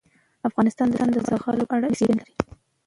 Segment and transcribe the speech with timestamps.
[0.47, 2.33] افغانستان د زغال په اړه علمي څېړنې لري.